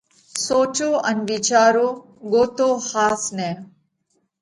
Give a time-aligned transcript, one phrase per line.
[0.45, 1.87] سوچو ان وِيچارو۔
[2.31, 3.51] ڳوتو ۿاس نئہ!